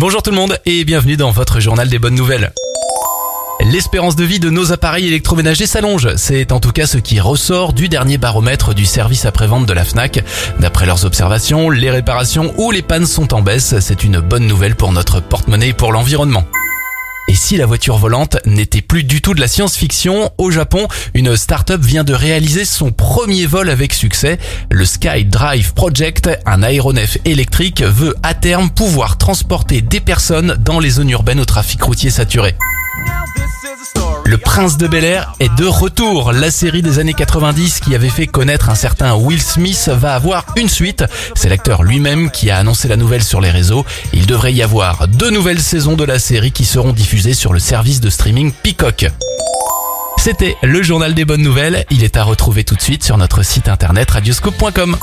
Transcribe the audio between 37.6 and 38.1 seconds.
qui avait